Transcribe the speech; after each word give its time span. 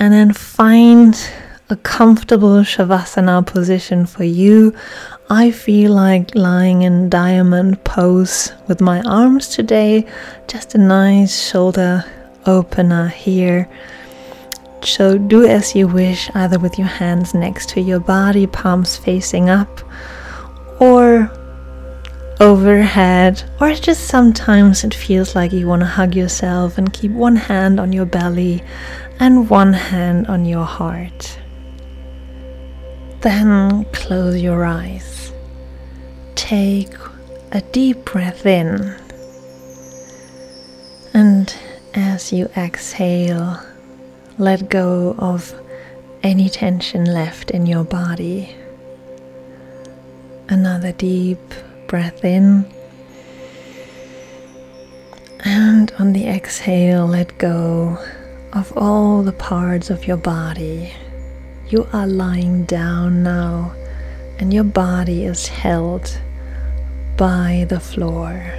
And 0.00 0.12
then 0.12 0.32
find 0.32 1.14
a 1.68 1.76
comfortable 1.76 2.62
Shavasana 2.62 3.46
position 3.46 4.06
for 4.06 4.24
you. 4.24 4.74
I 5.28 5.52
feel 5.52 5.92
like 5.92 6.34
lying 6.34 6.82
in 6.82 7.08
diamond 7.08 7.84
pose 7.84 8.52
with 8.66 8.80
my 8.80 9.02
arms 9.02 9.48
today. 9.48 10.06
Just 10.48 10.74
a 10.74 10.78
nice 10.78 11.48
shoulder 11.48 12.04
opener 12.46 13.08
here. 13.08 13.68
So 14.82 15.18
do 15.18 15.44
as 15.46 15.74
you 15.76 15.86
wish, 15.86 16.30
either 16.34 16.58
with 16.58 16.78
your 16.78 16.88
hands 16.88 17.34
next 17.34 17.68
to 17.70 17.80
your 17.80 18.00
body, 18.00 18.46
palms 18.46 18.96
facing 18.96 19.50
up, 19.50 19.82
or 20.80 21.30
overhead, 22.40 23.42
or 23.60 23.72
just 23.74 24.08
sometimes 24.08 24.82
it 24.82 24.94
feels 24.94 25.34
like 25.34 25.52
you 25.52 25.68
want 25.68 25.80
to 25.80 25.86
hug 25.86 26.14
yourself 26.16 26.78
and 26.78 26.92
keep 26.92 27.12
one 27.12 27.36
hand 27.36 27.78
on 27.78 27.92
your 27.92 28.06
belly 28.06 28.64
and 29.20 29.50
one 29.50 29.74
hand 29.74 30.26
on 30.26 30.46
your 30.46 30.64
heart. 30.64 31.38
Then 33.20 33.84
close 33.92 34.40
your 34.40 34.64
eyes. 34.64 35.32
Take 36.34 36.94
a 37.52 37.60
deep 37.60 38.06
breath 38.06 38.46
in. 38.46 38.96
And 41.12 41.54
as 41.92 42.32
you 42.32 42.46
exhale, 42.56 43.60
let 44.38 44.70
go 44.70 45.14
of 45.18 45.54
any 46.22 46.48
tension 46.48 47.04
left 47.04 47.50
in 47.50 47.66
your 47.66 47.84
body. 47.84 48.56
Another 50.48 50.92
deep 50.92 51.38
breath 51.90 52.24
in. 52.24 52.64
And 55.40 55.92
on 55.98 56.12
the 56.12 56.28
exhale, 56.28 57.04
let 57.08 57.36
go 57.36 57.98
of 58.52 58.72
all 58.76 59.24
the 59.24 59.32
parts 59.32 59.90
of 59.90 60.06
your 60.06 60.16
body. 60.16 60.92
You 61.68 61.88
are 61.92 62.06
lying 62.06 62.64
down 62.64 63.24
now, 63.24 63.74
and 64.38 64.54
your 64.54 64.64
body 64.64 65.24
is 65.24 65.48
held 65.48 66.16
by 67.16 67.66
the 67.68 67.80
floor. 67.80 68.54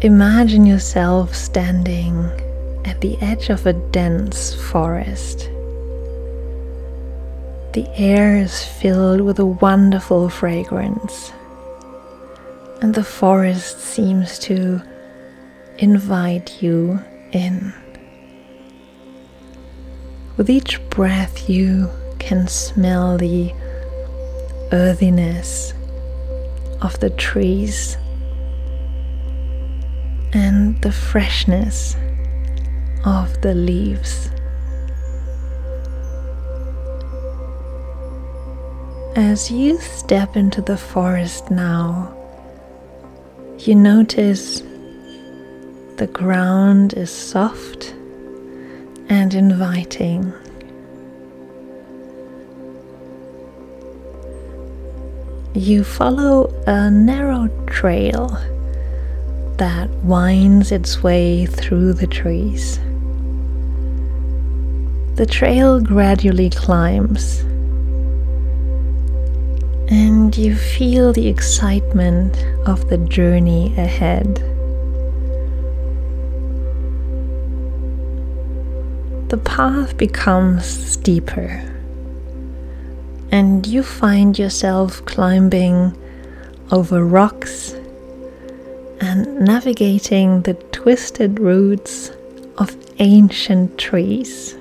Imagine 0.00 0.64
yourself 0.64 1.34
standing 1.34 2.14
at 2.86 3.02
the 3.02 3.18
edge 3.20 3.50
of 3.50 3.66
a 3.66 3.74
dense 3.74 4.54
forest. 4.54 5.50
The 7.72 7.88
air 7.96 8.36
is 8.36 8.62
filled 8.62 9.22
with 9.22 9.38
a 9.38 9.46
wonderful 9.46 10.28
fragrance, 10.28 11.32
and 12.82 12.94
the 12.94 13.02
forest 13.02 13.80
seems 13.80 14.38
to 14.40 14.82
invite 15.78 16.62
you 16.62 17.00
in. 17.32 17.72
With 20.36 20.50
each 20.50 20.86
breath, 20.90 21.48
you 21.48 21.88
can 22.18 22.46
smell 22.46 23.16
the 23.16 23.54
earthiness 24.70 25.72
of 26.82 27.00
the 27.00 27.08
trees 27.08 27.96
and 30.34 30.80
the 30.82 30.92
freshness 30.92 31.96
of 33.06 33.40
the 33.40 33.54
leaves. 33.54 34.31
As 39.14 39.50
you 39.50 39.78
step 39.78 40.36
into 40.36 40.62
the 40.62 40.78
forest 40.78 41.50
now, 41.50 42.16
you 43.58 43.74
notice 43.74 44.62
the 45.98 46.08
ground 46.10 46.94
is 46.94 47.10
soft 47.10 47.92
and 49.10 49.34
inviting. 49.34 50.32
You 55.52 55.84
follow 55.84 56.46
a 56.66 56.90
narrow 56.90 57.48
trail 57.66 58.28
that 59.58 59.90
winds 60.04 60.72
its 60.72 61.02
way 61.02 61.44
through 61.44 61.92
the 61.92 62.06
trees. 62.06 62.78
The 65.16 65.26
trail 65.26 65.82
gradually 65.82 66.48
climbs, 66.48 67.44
and 69.92 70.34
you 70.38 70.56
feel 70.56 71.12
the 71.12 71.28
excitement 71.28 72.34
of 72.66 72.88
the 72.88 72.96
journey 72.96 73.74
ahead. 73.76 74.36
The 79.28 79.36
path 79.36 79.98
becomes 79.98 80.64
steeper, 80.64 81.62
and 83.30 83.66
you 83.66 83.82
find 83.82 84.38
yourself 84.38 85.04
climbing 85.04 85.94
over 86.70 87.04
rocks 87.04 87.74
and 88.98 89.40
navigating 89.40 90.40
the 90.40 90.54
twisted 90.72 91.38
roots 91.38 92.10
of 92.56 92.74
ancient 92.98 93.76
trees. 93.76 94.56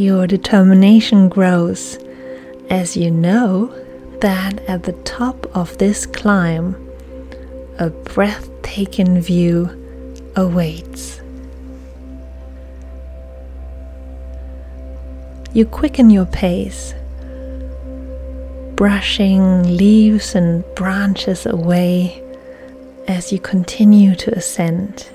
Your 0.00 0.26
determination 0.26 1.28
grows 1.28 1.98
as 2.70 2.96
you 2.96 3.10
know 3.10 3.66
that 4.22 4.58
at 4.66 4.84
the 4.84 4.94
top 5.04 5.44
of 5.54 5.76
this 5.76 6.06
climb, 6.06 6.74
a 7.78 7.90
breathtaking 7.90 9.20
view 9.20 9.68
awaits. 10.36 11.20
You 15.52 15.66
quicken 15.66 16.08
your 16.08 16.24
pace 16.24 16.94
brushing 18.76 19.76
leaves 19.76 20.34
and 20.34 20.64
branches 20.76 21.44
away 21.44 22.22
as 23.06 23.32
you 23.32 23.38
continue 23.38 24.14
to 24.14 24.34
ascend. 24.34 25.10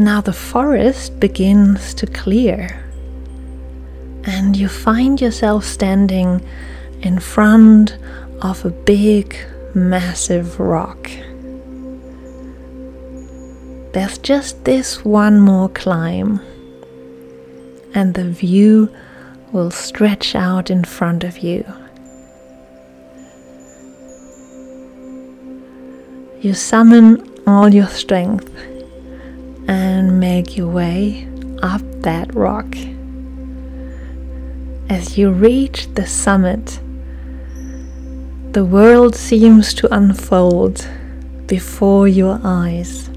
Now 0.00 0.20
the 0.20 0.32
forest 0.32 1.18
begins 1.18 1.92
to 1.94 2.06
clear, 2.06 2.84
and 4.22 4.56
you 4.56 4.68
find 4.68 5.20
yourself 5.20 5.64
standing 5.64 6.40
in 7.02 7.18
front 7.18 7.98
of 8.40 8.64
a 8.64 8.70
big, 8.70 9.36
massive 9.74 10.60
rock. 10.60 11.10
There's 13.92 14.18
just 14.18 14.64
this 14.64 15.04
one 15.04 15.40
more 15.40 15.68
climb, 15.68 16.40
and 17.92 18.14
the 18.14 18.30
view 18.30 18.94
will 19.50 19.72
stretch 19.72 20.36
out 20.36 20.70
in 20.70 20.84
front 20.84 21.24
of 21.24 21.38
you. 21.38 21.64
You 26.40 26.54
summon 26.54 27.28
all 27.48 27.74
your 27.74 27.88
strength 27.88 28.48
and 29.98 30.20
make 30.20 30.56
your 30.56 30.68
way 30.68 31.26
up 31.60 31.82
that 32.02 32.32
rock. 32.32 32.72
As 34.88 35.18
you 35.18 35.30
reach 35.30 35.92
the 35.94 36.06
summit, 36.06 36.78
the 38.52 38.64
world 38.64 39.16
seems 39.16 39.74
to 39.74 39.92
unfold 39.92 40.88
before 41.46 42.06
your 42.06 42.40
eyes. 42.44 43.08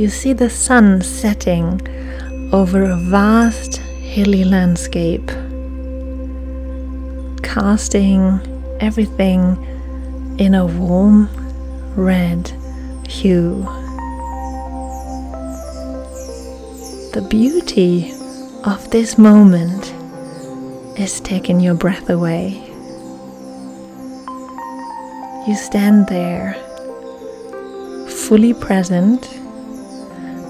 You 0.00 0.08
see 0.08 0.32
the 0.32 0.48
sun 0.48 1.02
setting 1.02 1.68
over 2.50 2.84
a 2.84 2.96
vast 2.96 3.76
hilly 3.76 4.44
landscape, 4.44 5.28
casting 7.42 8.40
everything 8.80 10.36
in 10.38 10.54
a 10.54 10.64
warm 10.64 11.28
red 11.94 12.50
hue. 13.06 13.79
The 17.12 17.22
beauty 17.22 18.12
of 18.62 18.88
this 18.92 19.18
moment 19.18 19.92
is 20.96 21.20
taking 21.20 21.58
your 21.58 21.74
breath 21.74 22.08
away. 22.08 22.62
You 25.48 25.56
stand 25.56 26.06
there, 26.06 26.54
fully 28.08 28.54
present 28.54 29.28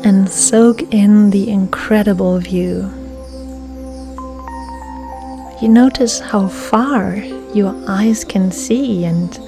and 0.05 0.29
soak 0.29 0.83
in 0.93 1.31
the 1.31 1.49
incredible 1.49 2.39
view. 2.41 2.93
You 5.63 5.69
notice 5.71 6.21
how 6.21 6.49
far 6.49 7.15
your 7.55 7.75
eyes 7.89 8.23
can 8.23 8.51
see, 8.51 9.07
and 9.07 9.39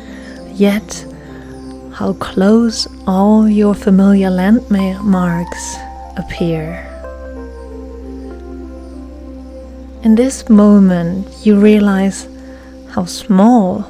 yet 0.55 1.05
how 1.93 2.15
close 2.15 2.88
all 3.06 3.47
your 3.47 3.75
familiar 3.75 4.31
landmarks 4.31 5.76
appear. 6.17 6.88
In 10.02 10.16
this 10.16 10.49
moment, 10.49 11.28
you 11.46 11.60
realize 11.60 12.26
how 12.90 13.04
small 13.04 13.88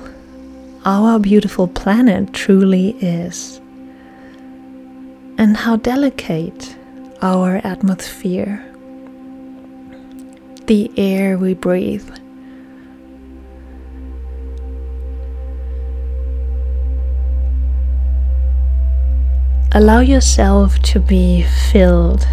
our 0.84 1.18
beautiful 1.18 1.66
planet 1.66 2.34
truly 2.34 2.90
is, 3.00 3.62
and 5.38 5.56
how 5.56 5.76
delicate 5.76 6.76
our 7.22 7.62
atmosphere, 7.64 8.62
the 10.66 10.90
air 10.98 11.38
we 11.38 11.54
breathe. 11.54 12.06
Allow 19.72 20.00
yourself 20.00 20.78
to 20.80 21.00
be 21.00 21.46
filled 21.70 22.28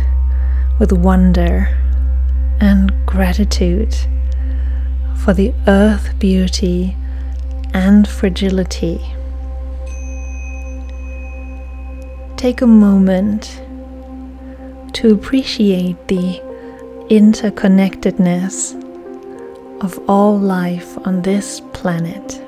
with 0.79 0.91
wonder 0.91 1.77
and 2.59 2.91
gratitude 3.06 3.95
for 5.23 5.33
the 5.33 5.53
earth 5.67 6.17
beauty 6.19 6.95
and 7.73 8.07
fragility. 8.07 9.00
Take 12.38 12.61
a 12.61 12.67
moment 12.67 13.61
to 14.94 15.13
appreciate 15.13 16.07
the 16.07 16.41
interconnectedness 17.09 18.75
of 19.81 20.00
all 20.09 20.38
life 20.38 20.97
on 21.06 21.21
this 21.21 21.61
planet. 21.73 22.41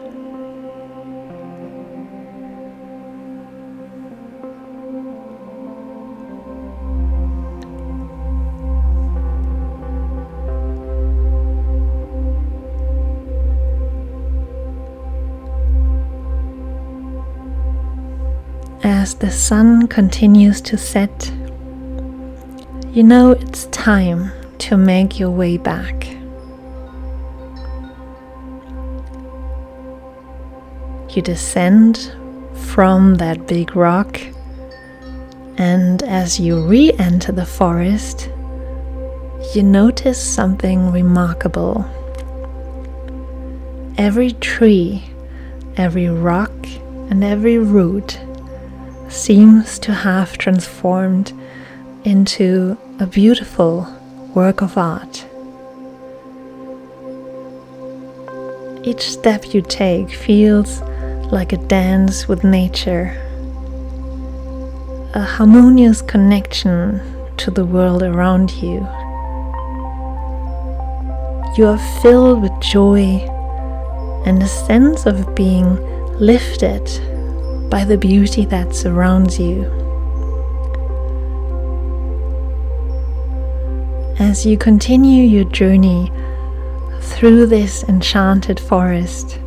As 18.84 19.16
the 19.16 19.30
sun 19.30 19.88
continues 19.88 20.60
to 20.62 20.78
set, 20.78 21.32
you 22.92 23.04
know 23.04 23.32
it's 23.32 23.66
time 23.66 24.32
to 24.58 24.76
make 24.76 25.20
your 25.20 25.30
way 25.30 25.58
back. 25.58 26.08
You 31.16 31.22
descend 31.22 32.12
from 32.54 33.16
that 33.16 33.48
big 33.48 33.76
rock, 33.76 34.20
and 35.58 36.02
as 36.04 36.40
you 36.40 36.66
re 36.66 36.92
enter 36.94 37.32
the 37.32 37.46
forest, 37.46 38.30
you 39.54 39.62
notice 39.62 40.22
something 40.22 40.92
remarkable. 40.92 41.86
Every 43.98 44.32
tree, 44.32 45.04
every 45.78 46.08
rock, 46.08 46.52
and 47.10 47.24
every 47.24 47.58
root 47.58 48.20
seems 49.12 49.78
to 49.78 49.94
have 49.94 50.38
transformed 50.38 51.34
into 52.06 52.78
a 53.00 53.06
beautiful 53.06 53.86
work 54.34 54.62
of 54.62 54.78
art. 54.78 55.26
Each 58.84 59.02
step 59.02 59.54
you 59.54 59.62
take 59.62 60.10
feels 60.10 60.82
like 61.32 61.52
a 61.52 61.58
dance 61.58 62.28
with 62.28 62.44
nature, 62.44 63.18
a 65.14 65.24
harmonious 65.24 66.02
connection 66.02 67.02
to 67.38 67.52
the 67.52 67.66
world 67.66 68.04
around 68.04 68.50
you. 68.52 68.88
You 71.58 71.68
are 71.68 72.02
filled 72.02 72.42
with 72.42 72.60
joy 72.62 73.20
and 74.26 74.42
a 74.42 74.48
sense 74.48 75.06
of 75.06 75.36
being 75.36 75.76
lifted 76.18 76.88
by 77.72 77.86
the 77.86 77.98
beauty 77.98 78.44
that 78.44 78.76
surrounds 78.76 79.40
you. 79.40 79.64
As 84.20 84.46
you 84.46 84.58
continue 84.58 85.24
your 85.24 85.46
journey 85.46 86.12
through 87.00 87.46
this 87.46 87.84
enchanted 87.86 88.60
forest, 88.60 89.40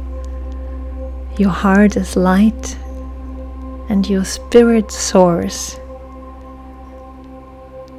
your 1.37 1.51
heart 1.51 1.99
is 1.99 2.17
light 2.17 2.79
and 3.91 4.09
your 4.09 4.25
spirit 4.25 4.91
soars. 4.91 5.79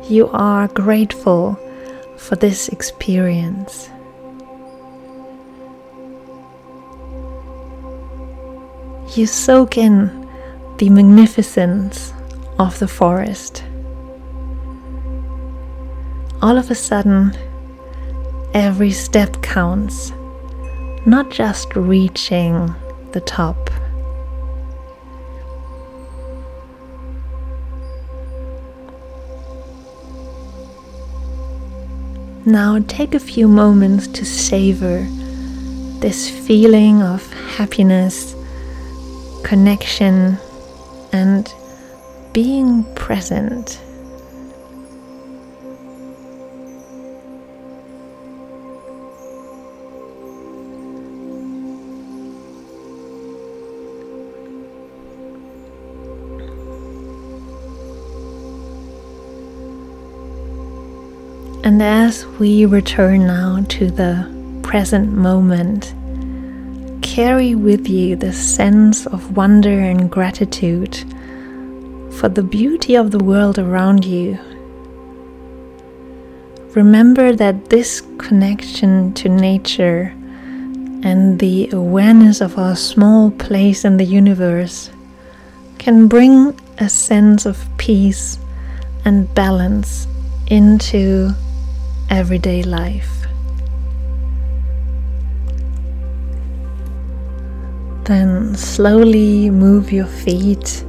You 0.10 0.28
are 0.34 0.68
grateful 0.70 1.54
for 2.18 2.36
this 2.36 2.68
experience. 2.70 3.92
You 9.18 9.26
soak 9.26 9.78
in 9.78 10.28
the 10.78 10.90
magnificence 10.90 12.14
of 12.60 12.78
the 12.80 12.88
forest. 12.88 13.64
All 16.42 16.58
of 16.58 16.70
a 16.70 16.76
sudden, 16.76 17.34
every 18.54 18.92
step 18.92 19.42
counts, 19.42 20.12
not 21.06 21.32
just 21.32 21.74
reaching 21.76 22.76
the 23.14 23.22
top. 23.22 23.70
Now 32.46 32.80
take 32.88 33.16
a 33.16 33.20
few 33.20 33.48
moments 33.48 34.08
to 34.08 34.26
savor 34.26 35.08
this 36.02 36.30
feeling 36.30 37.02
of 37.02 37.32
happiness 37.58 38.35
connection 39.46 40.40
and 41.14 41.54
being 42.34 42.84
present. 42.96 43.80
And 61.64 61.84
as 61.84 62.26
we 62.40 62.66
return 62.66 63.28
now 63.28 63.64
to 63.70 63.92
the 63.92 64.60
present 64.64 65.12
moment, 65.14 65.94
carry 67.16 67.56
with 67.56 67.88
you 67.88 68.14
the 68.14 68.34
sense 68.34 69.08
of 69.08 69.38
wonder 69.38 69.80
and 69.80 70.12
gratitude 70.12 70.98
for 72.20 72.28
the 72.28 72.44
beauty 72.44 72.94
of 72.94 73.12
the 73.12 73.24
world 73.24 73.58
around 73.58 74.04
you. 74.04 74.38
Remember 76.76 77.34
that 77.34 77.70
this 77.70 78.02
connection 78.18 79.14
to 79.14 79.30
nature 79.30 80.14
and 81.04 81.40
the 81.40 81.70
awareness 81.72 82.42
of 82.42 82.58
our 82.58 82.76
small 82.76 83.32
place 83.32 83.86
in 83.86 83.96
the 83.96 84.04
universe 84.04 84.90
can 85.78 86.10
bring 86.10 86.60
a 86.80 86.90
sense 86.90 87.46
of 87.46 87.66
peace 87.78 88.38
and 89.06 89.34
balance 89.34 90.06
into 90.48 91.32
everyday 92.10 92.62
life. 92.62 93.25
Then 98.06 98.54
slowly 98.54 99.50
move 99.50 99.92
your 99.92 100.06
feet 100.06 100.84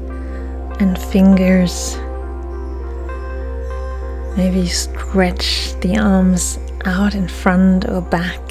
and 0.80 0.98
fingers. 0.98 1.96
Maybe 4.36 4.66
stretch 4.66 5.72
the 5.80 5.96
arms 5.98 6.58
out 6.84 7.14
in 7.14 7.26
front 7.26 7.88
or 7.88 8.02
back. 8.02 8.42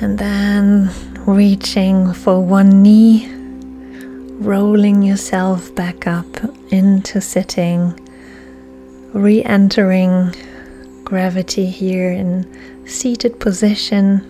And 0.00 0.18
then 0.18 0.90
reaching 1.26 2.14
for 2.14 2.40
one 2.40 2.82
knee, 2.82 3.30
rolling 4.38 5.02
yourself 5.02 5.74
back 5.74 6.06
up 6.06 6.26
into 6.70 7.20
sitting, 7.20 7.92
re 9.12 9.44
entering 9.44 10.34
gravity 11.04 11.66
here 11.66 12.10
in 12.10 12.48
seated 12.86 13.38
position 13.38 14.26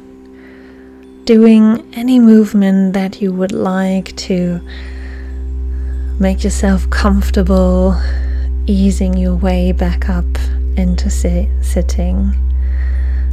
doing 1.25 1.89
any 1.95 2.19
movement 2.19 2.95
that 2.95 3.23
you 3.23 3.33
would 3.33 3.53
like 3.53 4.15
to 4.17 4.61
make 6.19 6.43
yourself 6.43 6.89
comfortable, 6.91 8.01
easing 8.67 9.17
your 9.17 9.37
way 9.37 9.73
back 9.73 10.09
up 10.09 10.25
into 10.77 11.09
si- 11.11 11.49
sitting. 11.61 12.35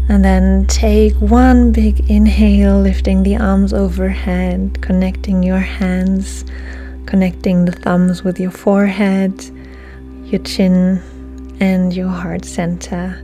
And 0.08 0.24
then 0.26 0.66
take 0.68 1.14
one 1.16 1.72
big 1.72 2.10
inhale, 2.10 2.80
lifting 2.80 3.24
the 3.24 3.38
arms 3.38 3.74
overhead, 3.74 4.80
connecting 4.82 5.44
your 5.44 5.60
hands, 5.60 6.46
connecting 7.06 7.66
the 7.66 7.72
thumbs 7.72 8.24
with 8.24 8.40
your 8.40 8.52
forehead, 8.52 9.34
your 10.26 10.42
chin, 10.42 11.02
and 11.60 11.94
your 11.94 12.10
heart 12.10 12.46
center. 12.46 13.24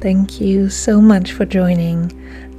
Thank 0.00 0.40
you 0.40 0.68
so 0.68 1.00
much 1.00 1.32
for 1.32 1.44
joining 1.44 2.10